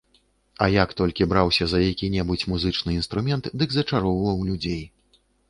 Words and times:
А 0.65 0.69
як 0.83 0.93
толькі 1.01 1.27
браўся 1.33 1.67
за 1.73 1.81
які-небудзь 1.89 2.47
музычны 2.53 2.97
інструмент, 3.01 3.51
дык 3.61 3.69
зачароўваў 3.77 4.43
людзей. 4.51 4.83